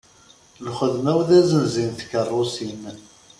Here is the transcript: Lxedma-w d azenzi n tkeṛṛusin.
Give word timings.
Lxedma-w 0.65 1.19
d 1.27 1.29
azenzi 1.39 1.83
n 1.87 1.91
tkeṛṛusin. 1.99 2.81